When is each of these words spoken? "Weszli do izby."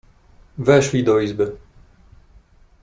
"Weszli 0.57 1.03
do 1.03 1.19
izby." 1.19 1.57